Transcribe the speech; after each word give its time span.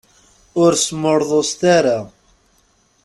Ur 0.63 0.71
smurḍuset 0.85 1.61
ara. 1.77 1.99